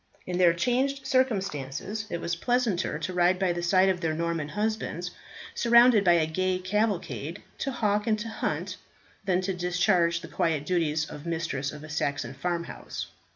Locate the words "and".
8.07-8.17